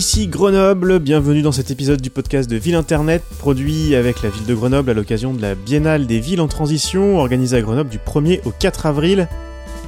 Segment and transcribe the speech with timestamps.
[0.00, 4.46] Ici Grenoble, bienvenue dans cet épisode du podcast de Ville Internet, produit avec la ville
[4.46, 7.98] de Grenoble à l'occasion de la Biennale des villes en transition, organisée à Grenoble du
[7.98, 9.28] 1er au 4 avril.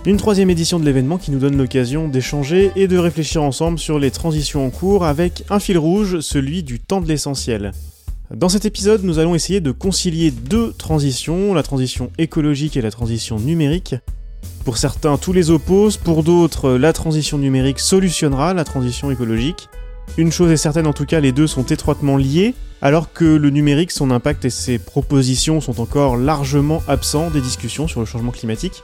[0.05, 3.98] Une troisième édition de l'événement qui nous donne l'occasion d'échanger et de réfléchir ensemble sur
[3.98, 7.73] les transitions en cours avec un fil rouge, celui du temps de l'essentiel.
[8.30, 12.91] Dans cet épisode, nous allons essayer de concilier deux transitions, la transition écologique et la
[12.91, 13.95] transition numérique.
[14.66, 19.70] Pour certains, tous les opposent, pour d'autres, la transition numérique solutionnera la transition écologique.
[20.19, 23.51] Une chose est certaine, en tout cas, les deux sont étroitement liés, alors que le
[23.51, 28.33] numérique, son impact et ses propositions sont encore largement absents des discussions sur le changement
[28.33, 28.83] climatique.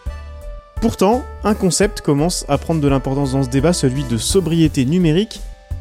[0.80, 5.40] Pourtant, un concept commence à prendre de l'importance dans ce débat, celui de sobriété numérique,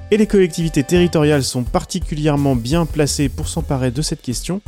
[0.09, 4.61] et les collectivités territoriales sont particulièrement bien placées pour s'emparer de cette question.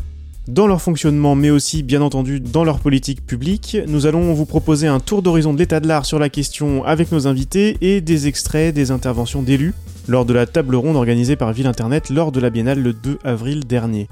[0.50, 4.88] Dans leur fonctionnement, mais aussi bien entendu dans leur politique publique, nous allons vous proposer
[4.88, 8.26] un tour d'horizon de l'état de l'art sur la question avec nos invités et des
[8.26, 9.76] extraits des interventions d'élus
[10.08, 13.20] lors de la table ronde organisée par Ville Internet lors de la biennale le 2
[13.24, 14.08] avril dernier.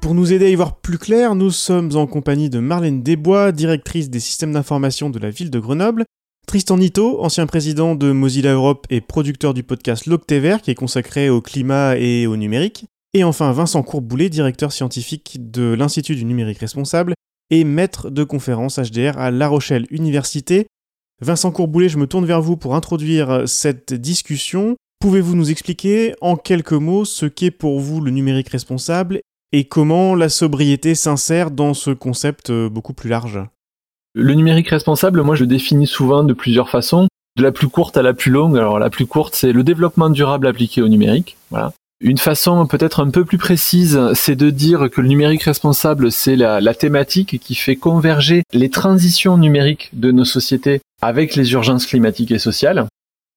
[0.00, 3.52] Pour nous aider à y voir plus clair, nous sommes en compagnie de Marlène Desbois,
[3.52, 6.06] directrice des systèmes d'information de la ville de Grenoble,
[6.46, 11.28] Tristan Nito, ancien président de Mozilla Europe et producteur du podcast L'Octévert qui est consacré
[11.28, 16.58] au climat et au numérique, et enfin Vincent Courboulet, directeur scientifique de l'Institut du numérique
[16.58, 17.14] responsable
[17.50, 20.66] et maître de conférence HDR à La Rochelle Université.
[21.20, 24.76] Vincent Courboulet, je me tourne vers vous pour introduire cette discussion.
[25.00, 29.20] Pouvez-vous nous expliquer en quelques mots ce qu'est pour vous le numérique responsable
[29.52, 33.40] et comment la sobriété s'insère dans ce concept euh, beaucoup plus large?
[34.14, 37.96] Le numérique responsable, moi je le définis souvent de plusieurs façons, de la plus courte
[37.96, 38.56] à la plus longue.
[38.56, 41.36] Alors la plus courte, c'est le développement durable appliqué au numérique.
[41.50, 41.72] Voilà.
[42.02, 46.34] Une façon peut-être un peu plus précise, c'est de dire que le numérique responsable, c'est
[46.34, 52.30] la, thématique qui fait converger les transitions numériques de nos sociétés avec les urgences climatiques
[52.30, 52.86] et sociales.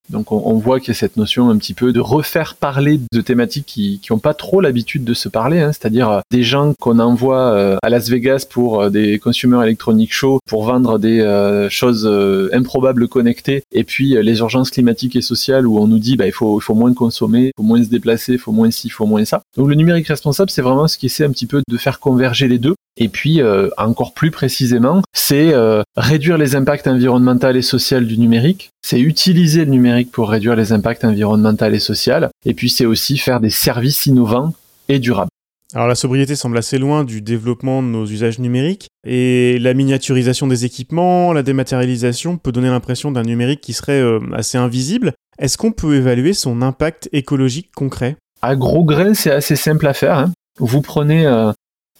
[0.09, 3.21] Donc on, voit qu'il y a cette notion un petit peu de refaire parler de
[3.21, 6.99] thématiques qui n'ont pas trop l'habitude de se parler, hein, c'est-à-dire euh, des gens qu'on
[6.99, 11.23] envoie euh, à Las Vegas pour euh, des consumer electronic show pour vendre des
[11.69, 12.09] choses
[12.51, 16.31] improbables connectées, et puis les urgences climatiques et sociales où on nous dit bah, il
[16.31, 18.91] faut il faut moins consommer, il faut moins se déplacer, il faut moins ci, il
[18.91, 19.41] faut moins ça.
[19.57, 22.47] Donc le numérique responsable, c'est vraiment ce qui essaie un petit peu de faire converger
[22.47, 22.75] les deux.
[22.97, 23.41] Et puis,
[23.77, 25.53] encore plus précisément, c'est
[25.95, 30.71] réduire les impacts environnementaux et sociaux du numérique, c'est utiliser le numérique pour réduire les
[30.71, 34.53] impacts environnementaux et sociaux, et puis c'est aussi faire des services innovants
[34.89, 35.29] et durables.
[35.75, 40.47] Alors la sobriété semble assez loin du développement de nos usages numériques, et la miniaturisation
[40.47, 45.13] des équipements, la dématérialisation peut donner l'impression d'un numérique qui serait euh, assez invisible.
[45.39, 48.17] Est-ce qu'on peut évaluer son impact écologique concret?
[48.43, 50.17] À gros grains, c'est assez simple à faire.
[50.17, 50.31] Hein.
[50.59, 51.51] Vous prenez euh,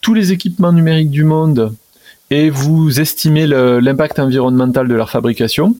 [0.01, 1.73] tous les équipements numériques du monde
[2.33, 5.75] et vous estimez l'impact environnemental de leur fabrication.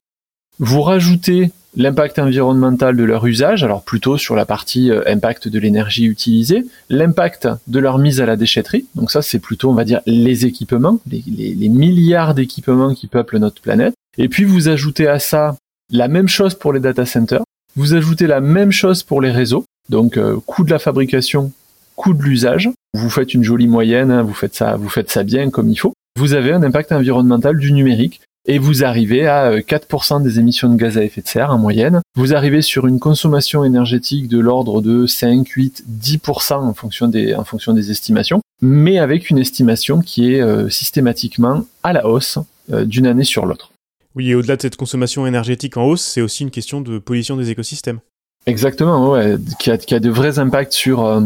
[0.60, 5.58] Vous rajoutez l'impact environnemental de leur usage, alors plutôt sur la partie euh, impact de
[5.58, 9.84] l'énergie utilisée, l'impact de leur mise à la déchetterie, donc ça c'est plutôt on va
[9.84, 15.18] dire les équipements, les, milliards d'équipements qui peuplent notre planète, et puis vous ajoutez à
[15.18, 15.56] ça
[15.92, 17.42] la même chose pour les data centers,
[17.76, 21.52] vous ajoutez la même chose pour les réseaux, donc euh, coût de la fabrication,
[21.96, 25.24] coût de l'usage, vous faites une jolie moyenne, hein, vous faites ça, vous faites ça
[25.24, 29.60] bien comme il faut, vous avez un impact environnemental du numérique et vous arrivez à
[29.60, 32.02] 4% euh, des émissions de gaz à effet de serre en moyenne.
[32.16, 37.34] Vous arrivez sur une consommation énergétique de l'ordre de 5, 8, 10% en fonction des,
[37.36, 42.38] en fonction des estimations, mais avec une estimation qui est euh, systématiquement à la hausse
[42.72, 43.72] euh, d'une année sur l'autre.
[44.16, 47.38] Oui, et au-delà de cette consommation énergétique en hausse, c'est aussi une question de pollution
[47.38, 48.00] des écosystèmes.
[48.46, 51.24] Exactement, ouais, qui a, qui a de vrais impacts sur,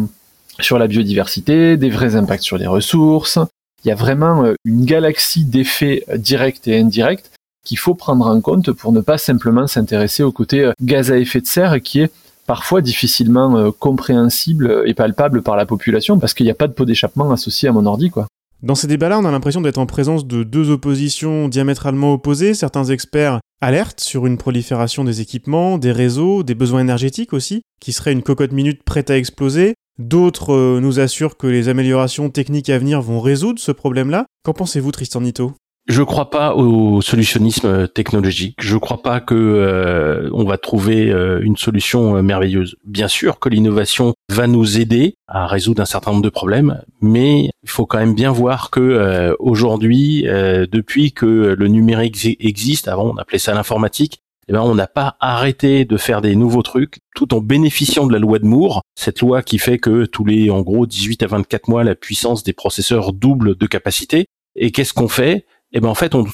[0.59, 3.39] sur la biodiversité, des vrais impacts sur les ressources,
[3.87, 7.31] il y a vraiment euh, une galaxie d'effets euh, directs et indirects
[7.63, 11.17] qu'il faut prendre en compte pour ne pas simplement s'intéresser au côté euh, gaz à
[11.17, 12.11] effet de serre qui est
[12.45, 16.85] parfois difficilement compréhensible et palpable par la population parce qu'il n'y a pas de pot
[16.85, 18.27] d'échappement associé à mon ordi quoi.
[18.63, 22.53] Dans ces débats-là, on a l'impression d'être en présence de deux oppositions diamétralement opposées.
[22.53, 27.91] Certains experts alertent sur une prolifération des équipements, des réseaux, des besoins énergétiques aussi, qui
[27.91, 29.75] serait une cocotte minute prête à exploser.
[29.99, 34.25] D'autres euh, nous assurent que les améliorations techniques à venir vont résoudre ce problème-là.
[34.43, 35.53] Qu'en pensez-vous, Tristan Nito
[35.89, 38.57] je crois pas au solutionnisme technologique.
[38.59, 42.75] Je crois pas que euh, on va trouver euh, une solution merveilleuse.
[42.83, 47.51] Bien sûr que l'innovation va nous aider à résoudre un certain nombre de problèmes, mais
[47.63, 53.15] il faut quand même bien voir que aujourd'hui, depuis que le numérique existe, avant on
[53.15, 57.33] appelait ça l'informatique, eh ben, on n'a pas arrêté de faire des nouveaux trucs tout
[57.33, 60.61] en bénéficiant de la loi de Moore, cette loi qui fait que tous les, en
[60.61, 64.25] gros, 18 à 24 mois, la puissance des processeurs double de capacité.
[64.55, 65.45] Et qu'est-ce qu'on fait?
[65.73, 66.25] Eh ben, en fait, on,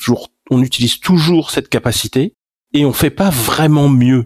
[0.62, 2.36] utilise toujours cette capacité
[2.74, 4.26] et on fait pas vraiment mieux.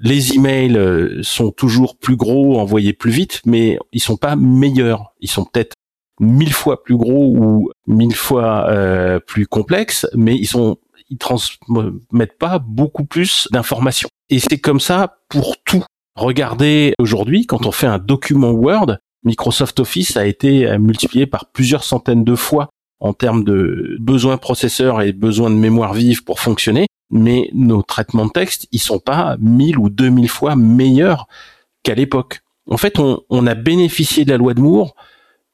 [0.00, 5.14] les emails euh, sont toujours plus gros, envoyés plus vite, mais ils sont pas meilleurs.
[5.20, 5.74] Ils sont peut-être
[6.20, 10.76] mille fois plus gros ou mille fois euh, plus complexes, mais ils sont
[11.12, 14.08] ils transmettent pas beaucoup plus d'informations.
[14.30, 15.84] Et c'est comme ça pour tout.
[16.16, 21.84] Regardez aujourd'hui, quand on fait un document Word, Microsoft Office a été multiplié par plusieurs
[21.84, 26.86] centaines de fois en termes de besoins processeurs et besoins de mémoire vive pour fonctionner,
[27.10, 31.26] mais nos traitements de texte, ils sont pas mille ou deux mille fois meilleurs
[31.82, 32.40] qu'à l'époque.
[32.70, 34.94] En fait, on, on, a bénéficié de la loi de Moore,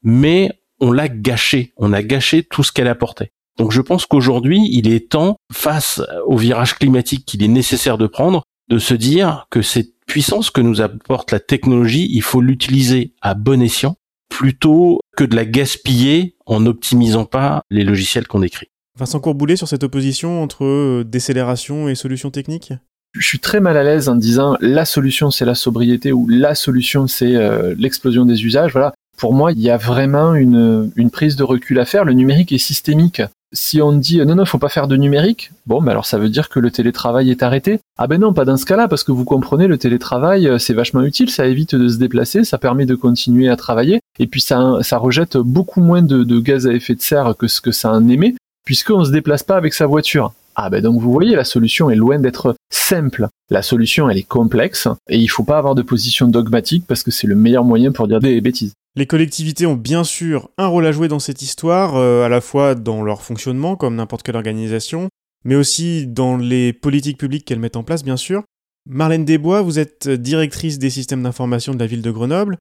[0.03, 1.73] mais on l'a gâché.
[1.75, 3.31] On a gâché tout ce qu'elle apportait.
[3.59, 8.07] Donc je pense qu'aujourd'hui, il est temps, face au virage climatique qu'il est nécessaire de
[8.07, 13.13] prendre, de se dire que cette puissance que nous apporte la technologie, il faut l'utiliser
[13.21, 13.95] à bon escient
[14.29, 18.67] plutôt que de la gaspiller en n'optimisant pas les logiciels qu'on écrit.
[18.97, 22.73] Vincent Courboulet sur cette opposition entre euh, décélération et solution technique
[23.13, 26.53] je suis très mal à l'aise en disant la solution c'est la sobriété ou la
[26.53, 28.71] solution c'est euh, l'explosion des usages.
[28.71, 28.93] Voilà.
[29.17, 32.05] Pour moi, il y a vraiment une, une prise de recul à faire.
[32.05, 35.81] Le numérique est systémique si on dit non non faut pas faire de numérique, bon
[35.81, 37.79] mais alors ça veut dire que le télétravail est arrêté.
[37.97, 40.73] Ah ben non pas dans ce cas-là parce que vous comprenez le télétravail euh, c'est
[40.73, 44.41] vachement utile, ça évite de se déplacer, ça permet de continuer à travailler et puis
[44.41, 47.91] ça ça rejette beaucoup moins de, gaz à effet de serre que ce que ça
[47.91, 48.35] en émet
[48.65, 50.33] puisqu'on se déplace pas avec sa voiture.
[50.55, 53.27] Ah ben donc vous voyez la solution est loin d'être simple.
[53.49, 57.11] La solution elle est complexe et il faut pas avoir de position dogmatique parce que
[57.11, 58.73] c'est le meilleur moyen pour dire des bêtises.
[58.99, 62.41] Les collectivités ont bien sûr un rôle à jouer dans cette histoire, euh, à la
[62.41, 65.07] fois dans leur fonctionnement, comme n'importe quelle organisation,
[65.45, 68.43] mais aussi dans les politiques publiques qu'elles mettent en place, bien sûr.
[68.89, 72.57] Marlène Desbois, vous êtes directrice des systèmes d'information de la ville de Grenoble.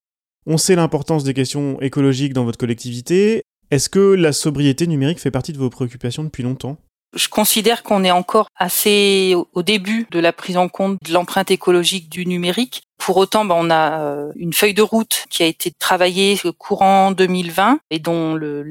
[0.47, 3.43] On sait l'importance des questions écologiques dans votre collectivité.
[3.73, 6.77] Est-ce que la sobriété numérique fait partie de vos préoccupations depuis longtemps?
[7.17, 11.51] Je considère qu'on est encore assez au début de la prise en compte de l'empreinte
[11.51, 12.83] écologique du numérique.
[13.09, 17.11] Pour autant, ben, on a euh, une feuille de route qui a été travaillée courant
[17.11, 18.63] 2020 et dont le,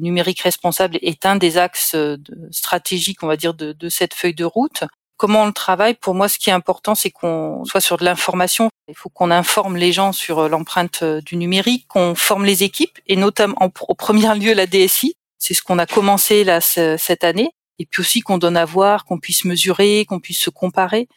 [0.00, 1.94] numérique responsable est un des axes
[2.50, 4.82] stratégiques, on va dire, de, de cette feuille de route.
[5.16, 5.94] Comment on le travaille?
[5.94, 8.68] Pour moi, ce qui est important, c'est qu'on soit sur de l'information.
[8.88, 13.14] Il faut qu'on informe les gens sur l'empreinte du numérique, qu'on forme les équipes et
[13.14, 15.14] notamment en, au premier lieu la DSI.
[15.38, 19.04] C'est ce qu'on a commencé là cette année et puis aussi qu'on donne à voir,
[19.04, 21.08] qu'on puisse mesurer, qu'on puisse se comparer.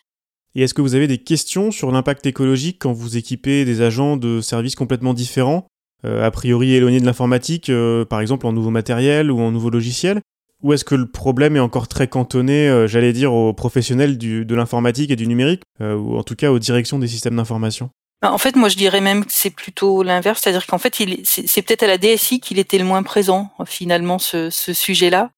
[0.56, 4.18] Et est-ce que vous avez des questions sur l'impact écologique quand vous équipez des agents
[4.18, 5.68] de services complètement différents,
[6.06, 9.70] euh, a priori éloignés de l'informatique, euh, par exemple en nouveau matériel ou en nouveau
[9.70, 10.22] logiciel?
[10.64, 14.56] Ou est-ce que le problème est encore très cantonné, euh, j'allais dire, aux professionnels de
[14.56, 17.92] l'informatique et du numérique, ou en tout cas aux directions des systèmes d'information?
[18.24, 21.62] Ben, en fait, moi, je dirais même que c'est plutôt l'inverse, c'est-à-dire qu'en fait, c'est
[21.62, 25.30] peut-être à la DSI qu'il était le moins présent finalement ce sujet-là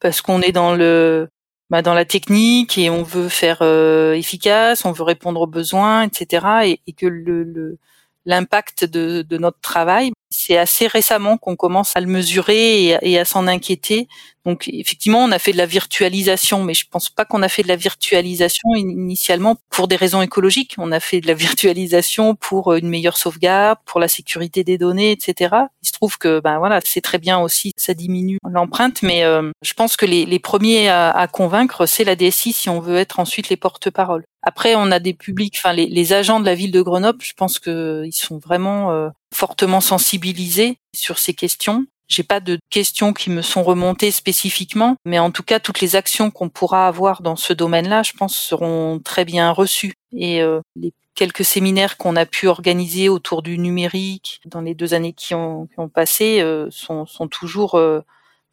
[0.00, 1.28] parce qu'on est dans le
[1.70, 6.02] bah, dans la technique et on veut faire euh, efficace, on veut répondre aux besoins,
[6.02, 6.76] etc.
[6.86, 7.78] Et, que le
[8.26, 13.46] l'impact de, notre travail, c'est assez récemment qu'on commence à le mesurer et, à s'en
[13.48, 14.08] inquiéter.
[14.46, 17.62] Donc effectivement, on a fait de la virtualisation, mais je pense pas qu'on a fait
[17.62, 20.76] de la virtualisation initialement pour des raisons écologiques.
[20.78, 25.10] On a fait de la virtualisation pour une meilleure sauvegarde, pour la sécurité des données,
[25.10, 25.56] etc.
[25.82, 29.50] Il se trouve que ben voilà, c'est très bien aussi, ça diminue l'empreinte, mais euh,
[29.62, 33.48] je pense que les, premiers à, convaincre, c'est la DSI si on veut être ensuite
[33.50, 34.24] les porte-paroles.
[34.42, 37.34] Après, on a des publics, enfin les, les, agents de la ville de Grenoble, je
[37.34, 41.86] pense qu'ils sont vraiment euh, fortement sensibilisés sur ces questions.
[42.08, 45.94] J'ai pas de questions qui me sont remontées spécifiquement, mais en tout cas, toutes les
[45.94, 49.94] actions qu'on pourra avoir dans ce domaine-là, je pense, seront très bien reçues.
[50.12, 54.92] Et euh, les quelques séminaires qu'on a pu organiser autour du numérique dans les deux
[54.94, 57.76] années qui ont, qui ont passé euh, sont, sont, toujours.
[57.76, 58.00] Euh,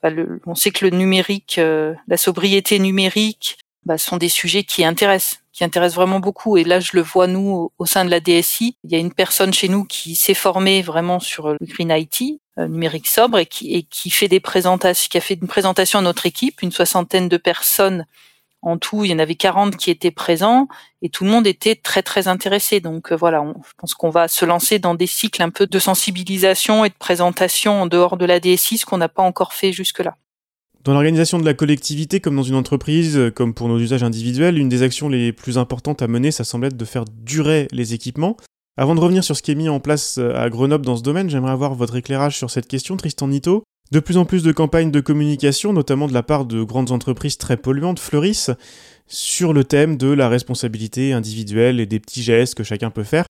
[0.03, 3.57] le, on sait que le numérique, la sobriété numérique,
[3.87, 6.57] bah, sont des sujets qui intéressent, qui intéressent vraiment beaucoup.
[6.57, 8.75] Et là, je le vois nous au, sein de la DSI.
[8.83, 12.41] Il y a une personne chez nous qui s'est formée vraiment sur le Green IT,
[12.59, 16.25] euh, numérique sobre, et qui, fait des présentations, qui a fait une présentation à notre
[16.25, 18.05] équipe, une soixantaine de personnes
[18.61, 20.67] en tout, il y en avait 40 qui étaient présents
[21.01, 22.81] et tout le monde était très très intéressé.
[22.81, 25.79] Donc euh, voilà, je pense qu'on va se lancer dans des cycles un peu de
[25.79, 29.71] sensibilisation et de présentation en dehors de la DSI, ce qu'on n'a pas encore fait
[29.71, 30.17] jusque-là.
[30.87, 34.57] Dans l'organisation de la collectivité, comme dans une entreprise, euh, comme pour nos usages individuels,
[34.57, 37.93] une des actions les plus importantes à mener, ça semble être de faire durer les
[37.93, 38.37] équipements.
[38.77, 41.03] Avant de revenir sur ce qui est mis en place euh, à Grenoble dans ce
[41.03, 43.63] domaine, j'aimerais avoir votre éclairage sur cette question, Tristan Nito.
[43.91, 47.37] De plus en plus de campagnes de communication, notamment de la part de grandes entreprises
[47.37, 48.51] très polluantes, fleurissent
[49.07, 53.25] sur le thème de la responsabilité individuelle et des petits gestes que chacun peut faire.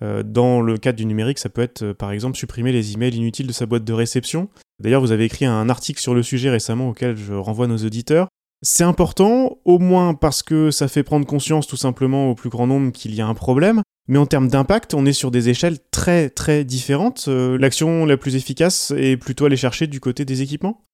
[0.00, 3.48] Euh, dans le cadre du numérique, ça peut être par exemple supprimer les emails inutiles
[3.48, 4.48] de sa boîte de réception,
[4.80, 8.28] D'ailleurs, vous avez écrit un article sur le sujet récemment auquel je renvoie nos auditeurs.
[8.62, 12.66] C'est important, au moins parce que ça fait prendre conscience tout simplement au plus grand
[12.66, 15.78] nombre qu'il y a un problème, mais en termes d'impact, on est sur des échelles
[15.90, 17.26] très très différentes.
[17.28, 20.84] Euh, l'action la plus efficace est plutôt aller chercher du côté des équipements?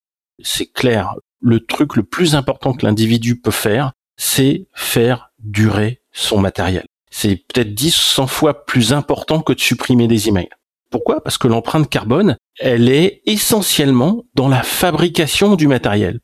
[0.42, 1.14] C'est clair.
[1.40, 6.84] Le truc le plus important que l'individu peut faire, c'est faire durer son matériel.
[7.10, 10.50] C'est peut-être 10 100 fois plus important que de supprimer des emails.
[10.90, 11.22] Pourquoi?
[11.22, 16.20] Parce que l'empreinte carbone, elle est essentiellement dans la fabrication du matériel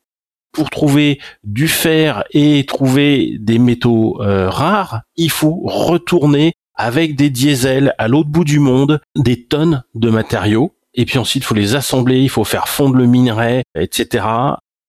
[0.52, 7.30] pour trouver du fer et trouver des métaux euh, rares, il faut retourner avec des
[7.30, 10.74] diesels à l'autre bout du monde, des tonnes de matériaux.
[10.94, 14.26] Et puis ensuite, il faut les assembler, il faut faire fondre le minerai, etc.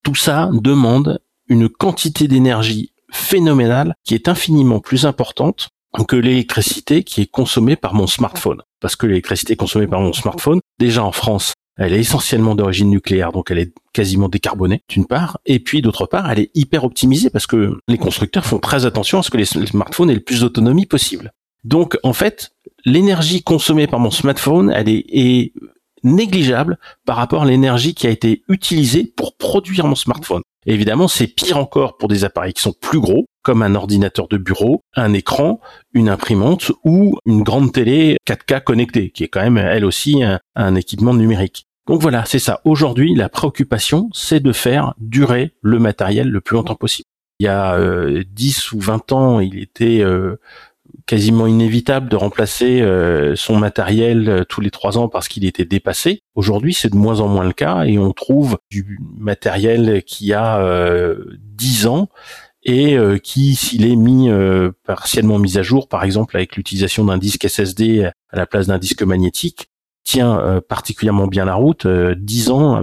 [0.04, 5.70] Tout ça demande une quantité d'énergie phénoménale qui est infiniment plus importante
[6.08, 8.62] que l'électricité qui est consommée par mon smartphone.
[8.80, 13.32] Parce que l'électricité consommée par mon smartphone, déjà en France, elle est essentiellement d'origine nucléaire,
[13.32, 15.40] donc elle est quasiment décarbonée, d'une part.
[15.46, 19.20] Et puis, d'autre part, elle est hyper optimisée parce que les constructeurs font très attention
[19.20, 21.32] à ce que les smartphones aient le plus d'autonomie possible.
[21.64, 22.52] Donc, en fait,
[22.86, 25.54] l'énergie consommée par mon smartphone, elle est,
[26.06, 30.42] négligeable par rapport à l'énergie qui a été utilisée pour produire mon smartphone.
[30.66, 34.38] évidemment, c'est pire encore pour des appareils qui sont plus gros, comme un ordinateur de
[34.38, 35.60] bureau, un écran,
[35.94, 40.24] une imprimante ou une grande télé 4K connectée, qui est quand même elle aussi
[40.56, 41.68] un, équipement numérique.
[41.86, 42.62] Donc voilà, c'est ça.
[42.64, 47.08] Aujourd'hui, la préoccupation, c'est de faire durer le matériel le plus longtemps possible.
[47.40, 47.78] Il y a
[48.24, 50.40] 10 euh, ou 20 ans, il était euh,
[51.06, 56.22] quasiment inévitable de remplacer euh, son matériel tous les trois ans parce qu'il était dépassé.
[56.36, 60.64] Aujourd'hui, c'est de moins en moins le cas et on trouve du matériel qui a
[61.58, 62.08] 10 ans
[62.66, 67.06] et euh, qui, s'il est mis euh, partiellement mis à jour, par exemple avec l'utilisation
[67.06, 69.68] d'un disque SSD à la place d'un disque magnétique,
[70.04, 72.82] tient euh, particulièrement bien la route dix ans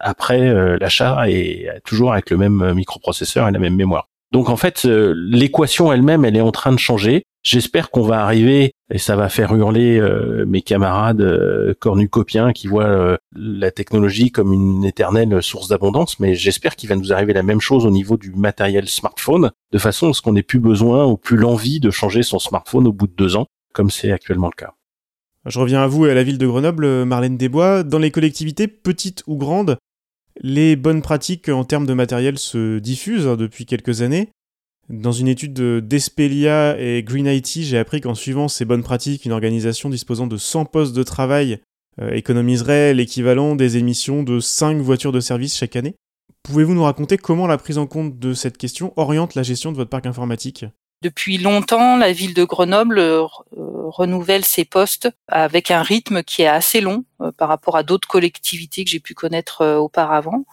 [0.00, 4.08] après l'achat et toujours avec le même microprocesseur et la même mémoire.
[4.32, 7.24] Donc en fait, l'équation elle-même, elle est en train de changer.
[7.42, 12.66] J'espère qu'on va arriver, et ça va faire hurler euh, mes camarades euh, cornucopiens qui
[12.66, 17.32] voient euh, la technologie comme une éternelle source d'abondance, mais j'espère qu'il va nous arriver
[17.32, 20.58] la même chose au niveau du matériel smartphone, de façon à ce qu'on n'ait plus
[20.58, 24.10] besoin ou plus l'envie de changer son smartphone au bout de deux ans, comme c'est
[24.10, 24.74] actuellement le cas.
[25.46, 27.82] Je reviens à vous et à la ville de Grenoble, Marlène Desbois.
[27.82, 29.78] Dans les collectivités, petites ou grandes,
[30.40, 34.30] les bonnes pratiques en termes de matériel se diffusent hein, depuis quelques années.
[34.88, 35.52] Dans une étude
[35.86, 40.38] d'Espelia et Green IT, j'ai appris qu'en suivant ces bonnes pratiques, une organisation disposant de
[40.38, 41.60] 100 postes de travail
[42.00, 45.94] euh, économiserait l'équivalent des émissions de 5 voitures de service chaque année.
[46.42, 49.76] Pouvez-vous nous raconter comment la prise en compte de cette question oriente la gestion de
[49.76, 50.64] votre parc informatique?
[51.02, 56.48] Depuis longtemps, la ville de Grenoble euh, renouvelle ses postes avec un rythme qui est
[56.48, 60.46] assez long euh, par rapport à d'autres collectivités que j'ai pu connaître auparavant.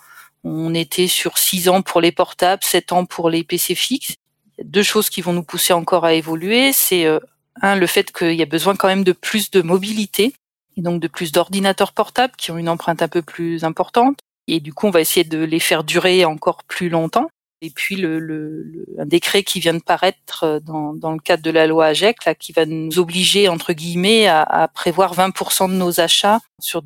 [0.44, 4.18] On était sur 6 ans pour les portables, 7 ans pour les PC fixes
[4.64, 6.72] deux choses qui vont nous pousser encore à évoluer.
[6.74, 7.20] C'est euh,
[7.62, 10.34] un, le fait qu'il y a besoin quand même de plus de mobilité
[10.78, 14.20] et donc de plus d'ordinateurs portables qui ont une empreinte un peu plus importante.
[14.48, 17.30] Et du coup, on va essayer de les faire durer encore plus longtemps.
[17.66, 21.66] Et puis le, un décret qui vient de paraître euh, dans, le cadre de la
[21.66, 26.40] loi AGEC, là, qui va nous obliger entre guillemets à, prévoir 20% de nos achats
[26.62, 26.84] sur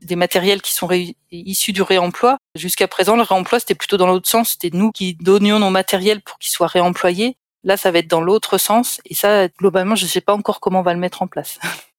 [0.00, 0.88] des matériels qui sont
[1.30, 2.38] issus du réemploi.
[2.54, 6.22] Jusqu'à présent, le réemploi c'était plutôt dans l'autre sens, c'était nous qui donnions nos matériels
[6.22, 7.36] pour qu'ils soient réemployés.
[7.64, 9.00] Là, ça va être dans l'autre sens.
[9.04, 11.60] Et ça, globalement, je ne sais pas encore comment on va le mettre en place.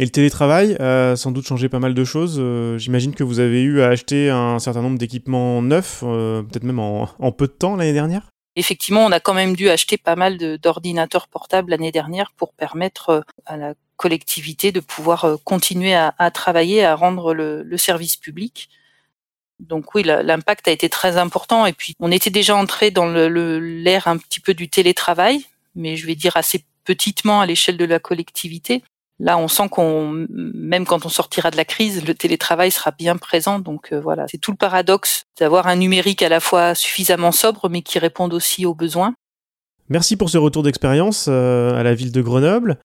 [0.00, 2.36] Et le télétravail a sans doute changé pas mal de choses.
[2.38, 6.64] Euh, j'imagine que vous avez eu à acheter un certain nombre d'équipements neufs, euh, peut-être
[6.64, 8.22] même en, peu de temps l'année dernière
[8.56, 13.10] Effectivement, on a quand même dû acheter pas mal d'ordinateurs portables l'année dernière pour permettre
[13.10, 18.68] euh, à la collectivité de pouvoir continuer à, travailler, à rendre le, service public.
[19.60, 21.64] Donc oui, l'impact a été très important.
[21.64, 25.46] Et puis, on était déjà entré dans l'ère un petit peu du télétravail,
[25.76, 28.82] mais je vais dire assez petitement à l'échelle de la collectivité.
[29.20, 33.16] Là, on sent qu'on, même quand on sortira de la crise, le télétravail sera bien
[33.16, 33.60] présent.
[33.60, 37.68] Donc euh, voilà, c'est tout le paradoxe d'avoir un numérique à la fois suffisamment sobre,
[37.68, 39.14] mais qui réponde aussi aux besoins.
[39.88, 42.78] Merci pour ce retour d'expérience euh, à la ville de Grenoble.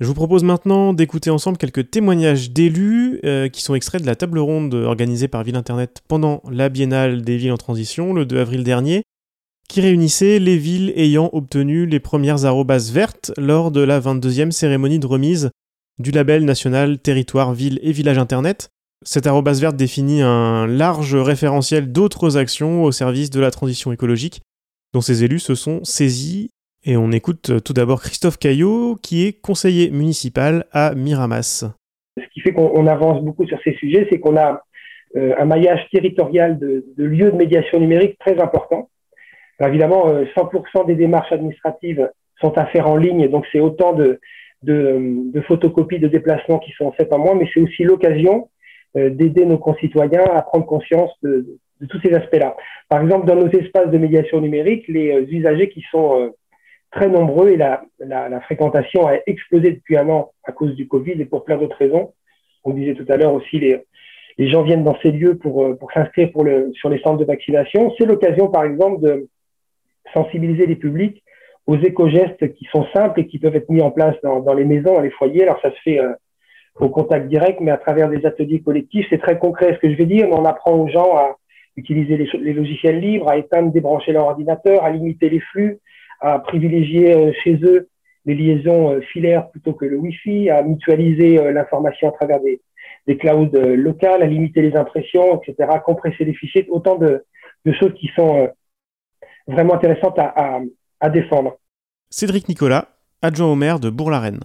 [0.00, 4.16] Je vous propose maintenant d'écouter ensemble quelques témoignages d'élus euh, qui sont extraits de la
[4.16, 8.38] table ronde organisée par Ville Internet pendant la Biennale des villes en transition le 2
[8.38, 9.02] avril dernier,
[9.68, 14.98] qui réunissait les villes ayant obtenu les premières arrobas vertes lors de la 22e cérémonie
[14.98, 15.50] de remise
[15.98, 18.70] du label national Territoire, Ville et Village Internet.
[19.02, 24.40] Cette arrobase verte définit un large référentiel d'autres actions au service de la transition écologique
[24.92, 26.50] dont ces élus se sont saisis.
[26.84, 31.64] Et on écoute tout d'abord Christophe Caillot, qui est conseiller municipal à Miramas.
[32.18, 34.62] Ce qui fait qu'on avance beaucoup sur ces sujets, c'est qu'on a
[35.16, 38.90] un maillage territorial de, de, lieux de médiation numérique très important.
[39.60, 42.08] évidemment, 100% des démarches administratives
[42.40, 44.18] sont à faire en ligne, donc c'est autant de,
[44.64, 48.48] de, de, photocopies de déplacements qui sont faites en moins, mais c'est aussi l'occasion
[48.94, 52.56] d'aider nos concitoyens à prendre conscience de, de tous ces aspects-là.
[52.88, 56.32] Par exemple, dans nos espaces de médiation numérique, les usagers qui sont
[56.94, 60.86] très nombreux et la, la, la, fréquentation a explosé depuis un an à cause du
[60.86, 62.12] Covid et pour plein d'autres raisons.
[62.62, 63.80] On disait tout à l'heure aussi, les,
[64.38, 67.18] les gens viennent dans ces lieux pour, euh, pour s'inscrire pour le, sur les centres
[67.18, 67.92] de vaccination.
[67.98, 69.28] C'est l'occasion, par exemple, de
[70.12, 71.22] sensibiliser les publics
[71.66, 74.64] aux éco-gestes qui sont simples et qui peuvent être mis en place dans, dans les
[74.64, 75.44] maisons, dans les foyers.
[75.44, 76.12] Alors, ça se fait euh,
[76.76, 79.06] au contact direct, mais à travers des ateliers collectifs.
[79.10, 81.36] C'est très concret ce que je vais dire, on apprend aux gens à
[81.76, 85.78] utiliser les, les logiciels libres, à éteindre, débrancher leur ordinateur, à limiter les flux,
[86.20, 87.88] à privilégier euh, chez eux
[88.26, 92.62] les liaisons euh, filaires plutôt que le Wi-Fi, à mutualiser euh, l'information à travers des,
[93.06, 97.24] des clouds locales, à limiter les impressions, etc., à compresser les fichiers, autant de,
[97.66, 98.48] de choses qui sont
[99.46, 100.60] vraiment intéressantes à, à,
[101.04, 101.58] à défendre.
[102.08, 102.88] Cédric Nicolas,
[103.20, 104.40] adjoint au maire de Bourg-la-Reine.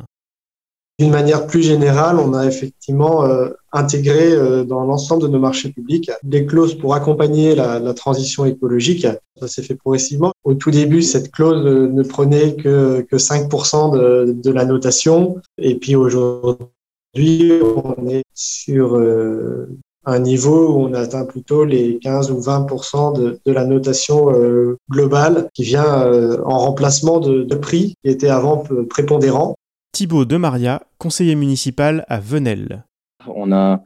[1.00, 5.70] D'une manière plus générale, on a effectivement euh, intégré euh, dans l'ensemble de nos marchés
[5.70, 9.08] publics des clauses pour accompagner la, la transition écologique.
[9.40, 10.34] Ça s'est fait progressivement.
[10.44, 15.38] Au tout début, cette clause ne prenait que, que 5% de, de, la notation.
[15.58, 19.70] Et puis aujourd'hui, on est sur euh,
[20.10, 24.78] un niveau où on atteint plutôt les 15 ou 20% de, de, la notation euh,
[24.90, 29.56] globale qui vient euh, en remplacement de, de prix qui était avant prépondérant.
[29.92, 32.84] Thibaut Demaria, conseiller municipal à Venelle.
[33.28, 33.84] On a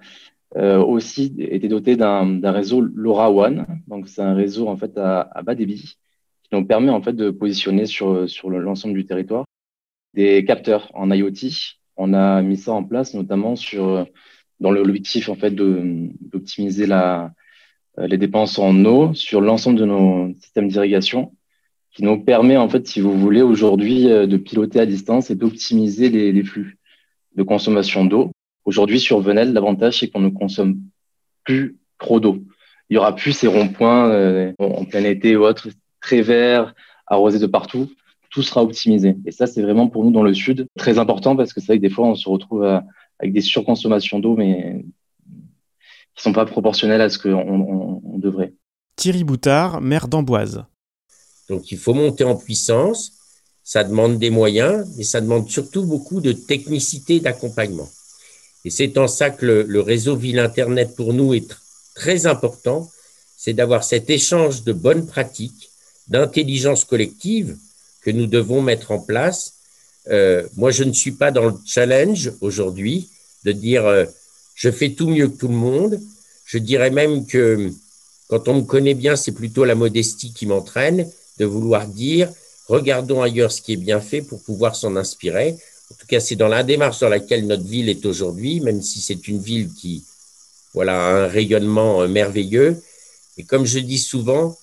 [0.56, 5.42] euh, aussi été doté d'un réseau LoRaWAN, donc c'est un réseau en fait à, à,
[5.42, 5.98] bas débit
[6.44, 9.46] qui nous permet en fait de positionner sur sur l'ensemble du territoire
[10.14, 11.50] des capteurs en IoT.
[11.98, 14.06] On a mis ça en place notamment sur
[14.64, 17.32] dans l'objectif en fait d'optimiser la
[17.98, 21.32] les dépenses en eau sur l'ensemble de nos systèmes d'irrigation
[21.94, 25.36] qui nous permet, en fait, si vous voulez, aujourd'hui, euh, de piloter à distance et
[25.36, 26.78] d'optimiser les, les, flux
[27.36, 28.32] de consommation d'eau.
[28.66, 30.80] Aujourd'hui, sur Venelle, l'avantage, c'est qu'on ne consomme
[31.44, 32.40] plus trop d'eau.
[32.90, 35.70] Il y aura plus ces ronds-points euh, en plein été ou autre,
[36.02, 36.74] très verts,
[37.06, 37.92] arrosés de partout.
[38.32, 39.16] Tout sera optimisé.
[39.28, 41.78] Et ça, c'est vraiment pour nous dans le sud très important parce que c'est vrai
[41.78, 42.84] que des fois, on se retrouve à,
[43.20, 44.86] avec des surconsommations d'eau, mais
[46.16, 48.54] qui sont pas proportionnelles à ce qu'on on, on devrait.
[48.96, 50.66] Thierry Boutard, maire d'Amboise.
[51.50, 53.14] Donc il faut monter en puissance,
[53.64, 57.90] ça demande des moyens, mais ça demande surtout beaucoup de technicité d'accompagnement.
[58.66, 61.54] Et c'est en ça que le, le, réseau Ville Internet pour nous est
[61.96, 62.90] très important,
[63.36, 65.70] c'est d'avoir cet échange de bonnes pratiques,
[66.08, 67.58] d'intelligence collective
[68.02, 69.53] que nous devons mettre en place.
[70.10, 73.10] Euh, moi, je ne suis pas dans le challenge aujourd'hui
[73.46, 74.06] de dire euh,
[74.56, 76.00] je fais tout mieux que tout le monde.
[76.46, 77.72] Je dirais même que
[78.28, 82.30] quand on me connaît bien, c'est plutôt la modestie qui m'entraîne de vouloir dire
[82.68, 85.58] regardons ailleurs ce qui est bien fait pour pouvoir s'en inspirer.
[85.92, 89.00] En tout cas, c'est dans la démarche dans laquelle notre ville est aujourd'hui, même si
[89.02, 90.04] c'est une ville qui
[90.74, 92.82] voilà, a un rayonnement euh, merveilleux.
[93.38, 94.58] Et comme je dis souvent,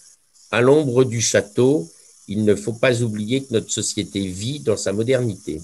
[0.51, 1.89] à l'ombre du château,
[2.31, 5.61] il ne faut pas oublier que notre société vit dans sa modernité.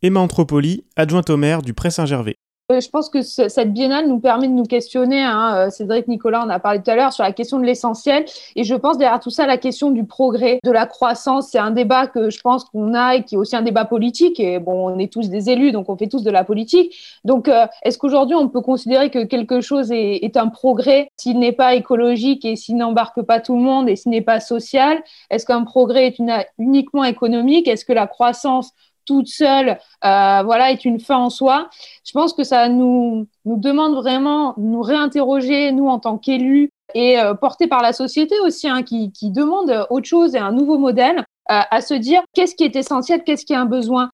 [0.00, 2.36] Emma Anthropoli, adjointe au maire du Pré-Saint-Gervais.
[2.70, 5.22] Euh, je pense que cette biennale nous permet de nous questionner.
[5.22, 8.24] Hein, euh, Cédric Nicolas en a parlé tout à l'heure sur la question de l'essentiel.
[8.54, 11.48] Et je pense derrière tout ça, la question du progrès, de la croissance.
[11.50, 14.38] C'est un débat que je pense qu'on a et qui est aussi un débat politique.
[14.38, 16.94] Et bon, on est tous des élus, donc on fait tous de la politique.
[17.24, 21.52] Donc, euh, est-ce qu'aujourd'hui, on peut considérer que quelque chose est, un progrès s'il n'est
[21.52, 25.02] pas écologique et s'il n'embarque pas tout le monde et s'il n'est pas social?
[25.30, 26.20] Est-ce qu'un progrès est
[26.58, 27.66] uniquement économique?
[27.66, 28.72] Est-ce que la croissance
[29.04, 31.68] toute seule, euh, voilà, est une fin en soi.
[32.04, 37.18] Je pense que ça nous, nous demande vraiment nous réinterroger, nous, en tant qu'élus, et
[37.18, 40.78] euh, portés par la société aussi, hein, qui, qui, demande autre chose et un nouveau
[40.78, 41.18] modèle,
[41.50, 44.10] euh, à se dire qu'est-ce qui est essentiel, qu'est-ce qui est un besoin.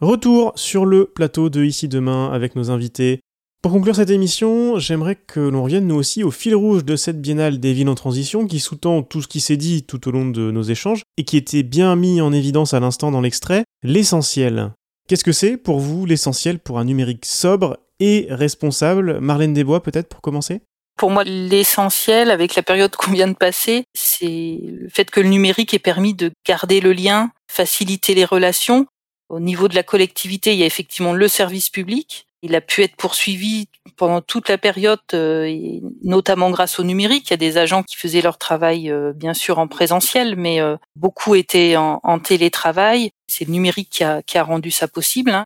[0.00, 3.20] Retour sur le plateau de Ici Demain avec nos invités.
[3.60, 7.20] Pour conclure cette émission, j'aimerais que l'on revienne nous aussi au fil rouge de cette
[7.20, 10.26] biennale des villes en transition qui sous-tend tout ce qui s'est dit tout au long
[10.26, 14.70] de nos échanges et qui était bien mis en évidence à l'instant dans l'extrait, l'essentiel.
[15.08, 19.18] Qu'est-ce que c'est pour vous l'essentiel pour un numérique sobre et responsable?
[19.18, 20.60] Marlène Desbois peut-être pour commencer?
[20.96, 25.30] Pour moi, l'essentiel, avec la période qu'on vient de passer, c'est le fait que le
[25.30, 28.86] numérique ait permis de garder le lien, faciliter les relations.
[29.28, 32.82] Au niveau de la collectivité, il y a effectivement le service public, il a pu
[32.82, 37.28] être poursuivi pendant toute la période, euh, notamment grâce au numérique.
[37.28, 40.60] Il y a des agents qui faisaient leur travail, euh, bien sûr, en présentiel, mais
[40.60, 43.10] euh, beaucoup étaient en, télétravail.
[43.26, 45.30] C'est le numérique qui a, rendu ça possible.
[45.30, 45.44] Hein.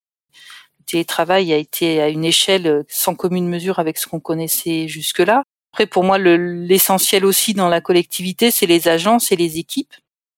[0.81, 5.45] Le télétravail a été à une échelle sans commune mesure avec ce qu'on connaissait jusque-là.
[5.73, 9.95] Après, pour moi, l'essentiel aussi dans la collectivité, c'est les agences et les équipes.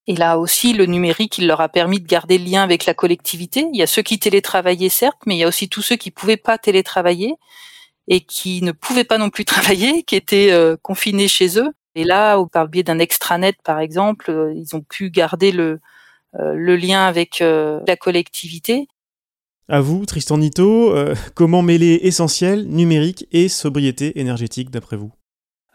[0.06, 2.92] Et là aussi, le numérique, il leur a permis de garder le lien avec la
[2.92, 3.66] collectivité.
[3.72, 6.10] Il y a ceux qui télétravaillaient, certes, mais il y a aussi tous ceux qui
[6.10, 7.36] pouvaient pas télétravailler
[8.06, 11.72] et qui ne pouvaient pas non plus travailler, qui étaient euh, confinés chez eux.
[11.94, 15.80] Et là, par le biais d'un extranet, par exemple, euh, ils ont pu garder le,
[16.34, 18.88] euh, le lien avec la collectivité.
[19.68, 20.94] À vous, Tristan Nito,
[21.34, 25.12] comment mêler essentiel, numérique et sobriété énergétique d'après vous?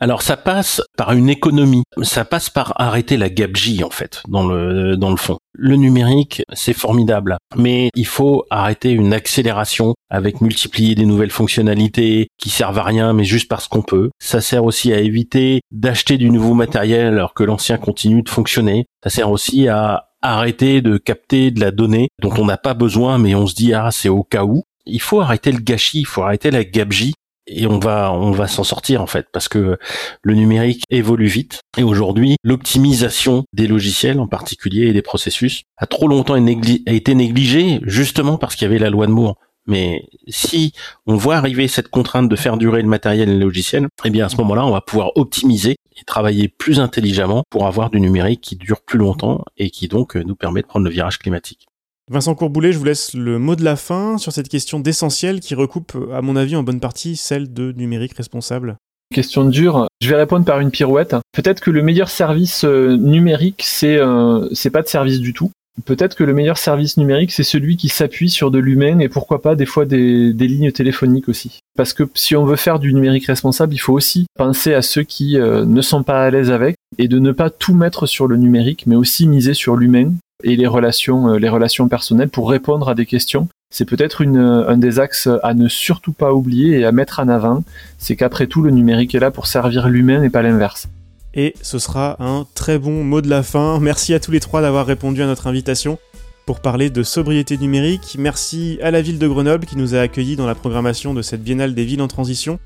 [0.02, 4.48] Alors ça passe par une économie, ça passe par arrêter la gabegie en fait dans
[4.48, 5.38] le dans le fond.
[5.54, 12.30] Le numérique, c'est formidable, mais il faut arrêter une accélération avec multiplier des nouvelles fonctionnalités
[12.38, 14.10] qui servent à rien mais juste parce qu'on peut.
[14.20, 18.86] Ça sert aussi à éviter d'acheter du nouveau matériel alors que l'ancien continue de fonctionner.
[19.04, 23.18] Ça sert aussi à arrêter de capter de la donnée dont on n'a pas besoin
[23.18, 24.64] mais on se dit ah c'est au cas où.
[24.86, 27.14] Il faut arrêter le gâchis, il faut arrêter la gabegie
[27.50, 29.78] et on va on va s'en sortir en fait parce que
[30.22, 35.86] le numérique évolue vite et aujourd'hui l'optimisation des logiciels en particulier et des processus a
[35.86, 39.36] trop longtemps été négligée justement parce qu'il y avait la loi de Moore.
[39.68, 40.74] Mais si
[41.06, 44.26] on voit arriver cette contrainte de faire durer le matériel et le logiciel, eh bien
[44.26, 48.42] à ce moment-là, on va pouvoir optimiser et travailler plus intelligemment pour avoir du numérique
[48.42, 51.69] qui dure plus longtemps et qui donc nous permet de prendre le virage climatique.
[52.10, 55.54] Vincent Courboulet, je vous laisse le mot de la fin sur cette question d'essentiel qui
[55.54, 58.78] recoupe, à mon avis, en bonne partie celle de numérique responsable.
[59.14, 59.88] Question dure.
[60.02, 61.16] Je vais répondre par une pirouette.
[61.34, 65.52] Peut-être que le meilleur service euh, numérique, c'est euh, pas de service du tout.
[65.86, 69.42] Peut-être que le meilleur service numérique, c'est celui qui s'appuie sur de l'humain et pourquoi
[69.42, 71.60] pas des fois des, des, lignes téléphoniques aussi.
[71.78, 75.04] Parce que si on veut faire du numérique responsable, il faut aussi penser à ceux
[75.04, 78.28] qui euh, ne sont pas à l'aise avec et de ne pas tout mettre sur
[78.28, 80.12] le numérique, mais aussi miser sur l'humain
[80.44, 83.48] et les relations, euh, les relations personnelles pour répondre à des questions.
[83.72, 87.64] C'est peut-être un des axes à ne surtout pas oublier et à mettre en avant.
[88.00, 90.88] C'est qu'après tout, le numérique est là pour servir l'humain et pas l'inverse.
[91.36, 93.80] Et ce sera un très bon mot de la fin.
[93.80, 96.00] Merci à tous les trois d'avoir répondu à notre invitation
[96.48, 98.16] pour parler de sobriété numérique.
[98.18, 101.44] Merci à la ville de Grenoble qui nous a accueillis dans la programmation de cette
[101.44, 102.60] Biennale des villes en transition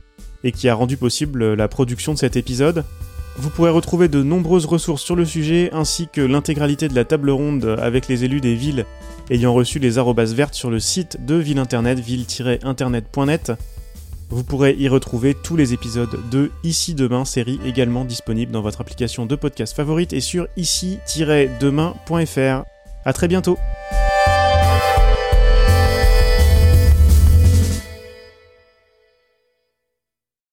[0.45, 2.85] et qui a rendu possible la production de cet épisode.
[3.37, 7.29] Vous pourrez retrouver de nombreuses ressources sur le sujet, ainsi que l'intégralité de la table
[7.29, 8.85] ronde avec les élus des villes
[9.29, 13.53] ayant reçu les arrobas vertes sur le site de Ville Internet, ville-internet.net.
[14.29, 18.81] Vous pourrez y retrouver tous les épisodes de Ici Demain, série également disponible dans votre
[18.81, 22.63] application de podcast favorite et sur ici-demain.fr.
[23.05, 23.57] A très bientôt